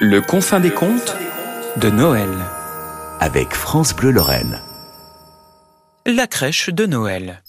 [0.00, 1.16] Le confin des contes
[1.78, 2.28] de Noël.
[3.18, 4.60] avec France Bleu Lorraine.
[6.04, 7.42] La crèche de Noël.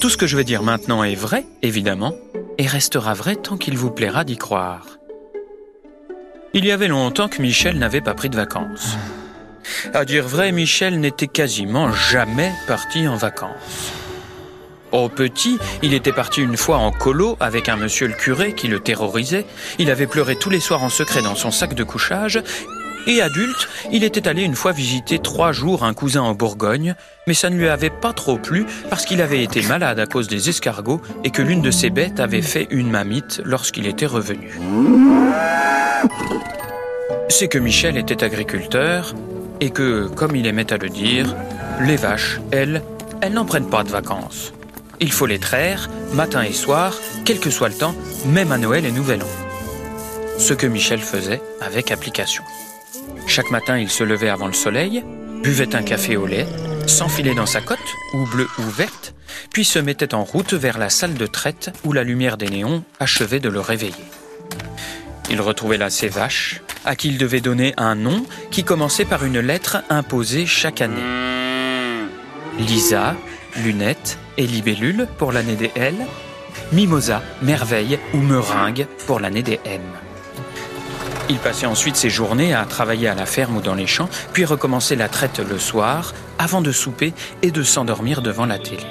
[0.00, 2.14] Tout ce que je vais dire maintenant est vrai, évidemment,
[2.58, 4.86] et restera vrai tant qu'il vous plaira d'y croire.
[6.54, 8.96] Il y avait longtemps que Michel n'avait pas pris de vacances.
[9.92, 13.90] À dire vrai, Michel n'était quasiment jamais parti en vacances.
[14.96, 18.66] Au petit, il était parti une fois en colo avec un monsieur le curé qui
[18.66, 19.44] le terrorisait.
[19.78, 22.42] Il avait pleuré tous les soirs en secret dans son sac de couchage.
[23.06, 26.94] Et adulte, il était allé une fois visiter trois jours un cousin en Bourgogne,
[27.26, 30.28] mais ça ne lui avait pas trop plu parce qu'il avait été malade à cause
[30.28, 34.58] des escargots et que l'une de ses bêtes avait fait une mamite lorsqu'il était revenu.
[37.28, 39.14] C'est que Michel était agriculteur
[39.60, 41.36] et que, comme il aimait à le dire,
[41.82, 42.82] les vaches, elles,
[43.20, 44.54] elles n'en prennent pas de vacances.
[45.00, 48.86] Il faut les traire, matin et soir, quel que soit le temps, même à Noël
[48.86, 50.38] et Nouvel An.
[50.38, 52.42] Ce que Michel faisait avec application.
[53.26, 55.04] Chaque matin, il se levait avant le soleil,
[55.42, 56.46] buvait un café au lait,
[56.86, 57.78] s'enfilait dans sa cotte,
[58.14, 59.14] ou bleue ou verte,
[59.52, 62.82] puis se mettait en route vers la salle de traite où la lumière des néons
[62.98, 63.94] achevait de le réveiller.
[65.28, 69.24] Il retrouvait là ses vaches, à qui il devait donner un nom qui commençait par
[69.24, 71.02] une lettre imposée chaque année.
[72.58, 73.16] Lisa,
[73.64, 75.94] Lunette et Libellule pour l'année des L,
[76.72, 79.80] Mimosa, Merveille ou Meringue pour l'année des M.
[81.28, 84.44] Il passait ensuite ses journées à travailler à la ferme ou dans les champs, puis
[84.44, 88.84] recommençait la traite le soir, avant de souper et de s'endormir devant la télé.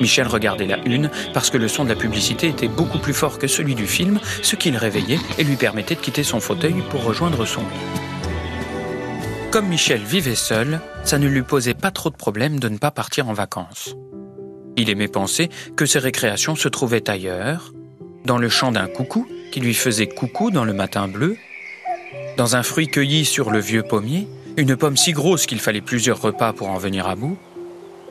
[0.00, 3.38] Michel regardait la une parce que le son de la publicité était beaucoup plus fort
[3.38, 6.82] que celui du film, ce qui le réveillait et lui permettait de quitter son fauteuil
[6.90, 8.15] pour rejoindre son lit.
[9.56, 12.90] Comme Michel vivait seul, ça ne lui posait pas trop de problème de ne pas
[12.90, 13.96] partir en vacances.
[14.76, 17.72] Il aimait penser que ses récréations se trouvaient ailleurs,
[18.26, 21.38] dans le chant d'un coucou qui lui faisait coucou dans le matin bleu,
[22.36, 26.20] dans un fruit cueilli sur le vieux pommier, une pomme si grosse qu'il fallait plusieurs
[26.20, 27.38] repas pour en venir à bout,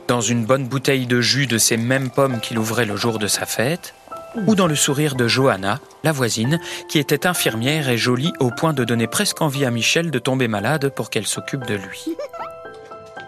[0.07, 3.27] dans une bonne bouteille de jus de ces mêmes pommes qu'il ouvrait le jour de
[3.27, 3.93] sa fête,
[4.47, 6.59] ou dans le sourire de Johanna, la voisine,
[6.89, 10.47] qui était infirmière et jolie au point de donner presque envie à Michel de tomber
[10.47, 12.15] malade pour qu'elle s'occupe de lui.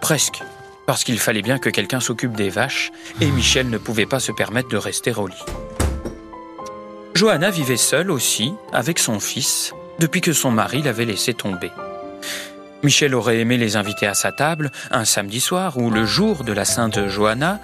[0.02, 0.42] Presque,
[0.86, 2.92] parce qu'il fallait bien que quelqu'un s'occupe des vaches,
[3.22, 5.36] et Michel ne pouvait pas se permettre de rester au lit.
[7.14, 11.72] Johanna vivait seule aussi, avec son fils, depuis que son mari l'avait laissé tomber.
[12.84, 16.54] Michel aurait aimé les inviter à sa table un samedi soir ou le jour de
[16.54, 17.60] la Sainte Johanna,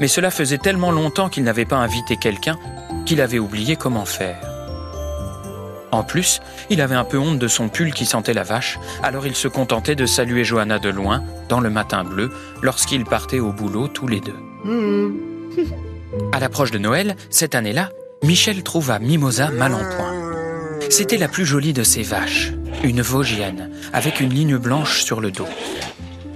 [0.00, 2.58] mais cela faisait tellement longtemps qu'il n'avait pas invité quelqu'un
[3.06, 4.40] qu'il avait oublié comment faire.
[5.92, 9.26] En plus, il avait un peu honte de son pull qui sentait la vache, alors
[9.26, 12.30] il se contentait de saluer Johanna de loin, dans le matin bleu,
[12.60, 14.36] lorsqu'ils partaient au boulot tous les deux.
[16.32, 17.90] À l'approche de Noël, cette année-là,
[18.22, 20.12] Michel trouva Mimosa mal en point.
[20.90, 22.52] C'était la plus jolie de ses vaches,
[22.82, 25.48] une Vosgienne, avec une ligne blanche sur le dos.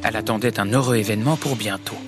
[0.02, 1.98] Elle attendait un heureux événement pour bientôt.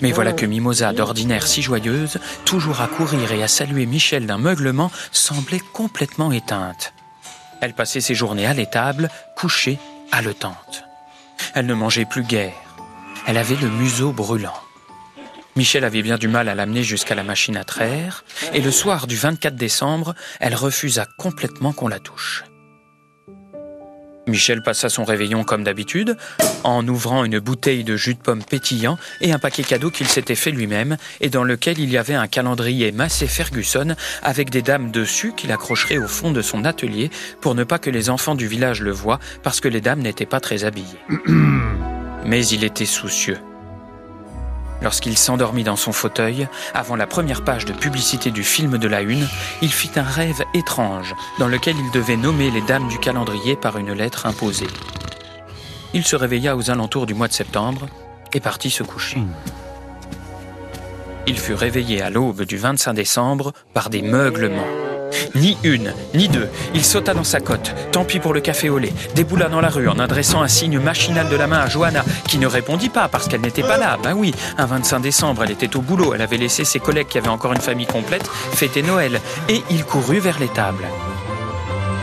[0.00, 4.38] Mais voilà que Mimosa, d'ordinaire si joyeuse, toujours à courir et à saluer Michel d'un
[4.38, 6.92] meuglement, semblait complètement éteinte.
[7.60, 9.78] Elle passait ses journées à l'étable, couchée,
[10.12, 10.84] haletante.
[11.54, 12.52] Elle ne mangeait plus guère.
[13.26, 14.60] Elle avait le museau brûlant.
[15.56, 19.06] Michel avait bien du mal à l'amener jusqu'à la machine à traire, et le soir
[19.06, 22.44] du 24 décembre, elle refusa complètement qu'on la touche.
[24.34, 26.16] Michel passa son réveillon comme d'habitude,
[26.64, 30.34] en ouvrant une bouteille de jus de pomme pétillant et un paquet cadeau qu'il s'était
[30.34, 34.90] fait lui-même, et dans lequel il y avait un calendrier Massey Ferguson avec des dames
[34.90, 38.48] dessus qu'il accrocherait au fond de son atelier pour ne pas que les enfants du
[38.48, 40.98] village le voient parce que les dames n'étaient pas très habillées.
[42.26, 43.38] Mais il était soucieux.
[44.84, 49.00] Lorsqu'il s'endormit dans son fauteuil, avant la première page de publicité du film de la
[49.00, 49.26] Une,
[49.62, 53.78] il fit un rêve étrange dans lequel il devait nommer les dames du calendrier par
[53.78, 54.66] une lettre imposée.
[55.94, 57.86] Il se réveilla aux alentours du mois de septembre
[58.34, 59.22] et partit se coucher.
[61.26, 64.83] Il fut réveillé à l'aube du 25 décembre par des meuglements.
[65.34, 66.48] Ni une, ni deux.
[66.74, 67.74] Il sauta dans sa cotte.
[67.92, 68.92] Tant pis pour le café au lait.
[69.14, 72.38] Déboula dans la rue en adressant un signe machinal de la main à Johanna, qui
[72.38, 73.98] ne répondit pas parce qu'elle n'était pas là.
[74.02, 76.14] Ben oui, un 25 décembre, elle était au boulot.
[76.14, 79.20] Elle avait laissé ses collègues qui avaient encore une famille complète fêter Noël.
[79.48, 80.86] Et il courut vers les tables.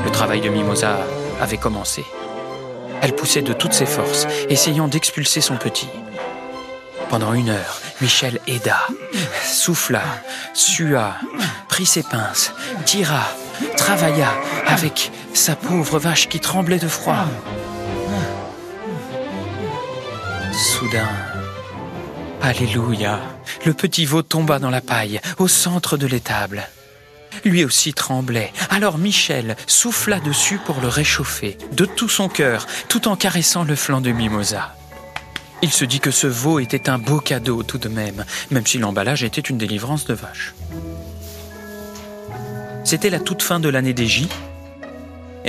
[0.03, 0.97] Le travail de Mimosa
[1.39, 2.03] avait commencé.
[3.01, 5.89] Elle poussait de toutes ses forces, essayant d'expulser son petit.
[7.09, 8.87] Pendant une heure, Michel aida,
[9.45, 10.01] souffla,
[10.53, 11.17] sua,
[11.69, 12.51] prit ses pinces,
[12.83, 13.23] tira,
[13.77, 14.33] travailla
[14.65, 17.25] avec sa pauvre vache qui tremblait de froid.
[20.51, 21.09] Soudain,
[22.41, 23.19] Alléluia,
[23.67, 26.67] le petit veau tomba dans la paille, au centre de l'étable.
[27.45, 28.51] Lui aussi tremblait.
[28.71, 33.75] Alors Michel souffla dessus pour le réchauffer, de tout son cœur, tout en caressant le
[33.75, 34.75] flanc de Mimosa.
[35.63, 38.79] Il se dit que ce veau était un beau cadeau tout de même, même si
[38.79, 40.53] l'emballage était une délivrance de vache.
[42.83, 44.27] C'était la toute fin de l'année des J.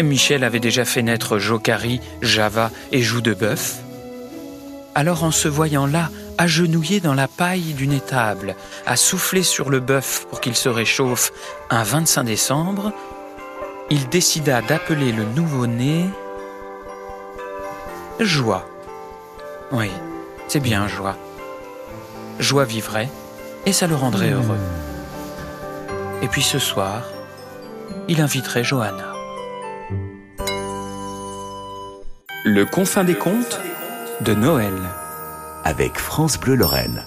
[0.01, 3.79] Michel avait déjà fait naître Jocari, Java et Joue de Bœuf.
[4.95, 8.57] Alors en se voyant là, agenouillé dans la paille d'une étable,
[8.87, 11.33] à souffler sur le bœuf pour qu'il se réchauffe
[11.71, 12.93] un 25 décembre,
[13.91, 16.07] il décida d'appeler le nouveau-né
[18.21, 18.72] Joie.
[19.73, 19.91] Oui,
[20.49, 21.17] c'est bien Joie.
[22.39, 23.09] Joie vivrait
[23.65, 24.59] et ça le rendrait heureux.
[26.21, 27.05] Et puis ce soir,
[28.07, 29.13] il inviterait Johanna.
[32.45, 33.61] Le confin des contes
[34.21, 34.75] de Noël
[35.65, 37.05] avec France Bleu Lorraine.